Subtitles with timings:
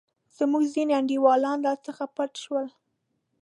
[0.37, 2.67] زموږ ځیني انډیوالان راڅخه پټ شول.